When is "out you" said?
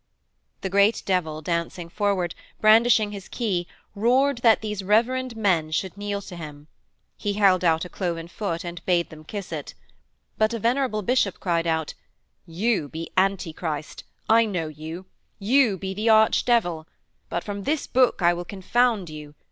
11.67-12.89